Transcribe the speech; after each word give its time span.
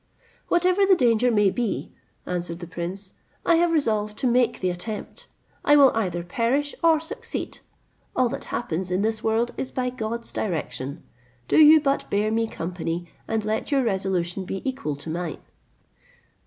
"Whatsoever 0.47 0.83
the 0.83 0.95
danger 0.95 1.29
may 1.29 1.51
be," 1.51 1.91
answered 2.25 2.57
the 2.57 2.65
prince, 2.65 3.13
"I 3.45 3.57
have 3.57 3.71
resolved 3.71 4.17
to 4.17 4.25
make 4.25 4.59
the 4.59 4.71
attempt; 4.71 5.27
I 5.63 5.75
will 5.75 5.91
either 5.93 6.23
perish 6.23 6.73
or 6.83 6.99
succeed. 6.99 7.59
All 8.15 8.27
that 8.29 8.45
happens 8.45 8.89
in 8.89 9.03
this 9.03 9.23
world 9.23 9.51
is 9.57 9.69
by 9.69 9.91
God's 9.91 10.31
direction. 10.31 11.03
Do 11.47 11.57
you 11.57 11.79
but 11.79 12.09
bear 12.09 12.31
me 12.31 12.47
company, 12.47 13.11
and 13.27 13.45
let 13.45 13.71
your 13.71 13.83
resolution 13.83 14.43
be 14.43 14.67
equal 14.67 14.95
to 14.95 15.09
mine." 15.11 15.37